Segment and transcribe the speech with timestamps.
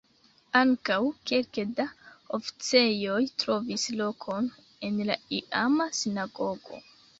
[0.59, 0.95] Ankaŭ
[1.31, 1.85] kelke da
[2.39, 4.51] oficejoj trovis lokon
[4.91, 6.85] en la iama sinagogo.